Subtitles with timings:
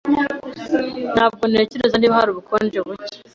[1.13, 3.15] Ntabwo ntekereza niba hari ubukonje buke.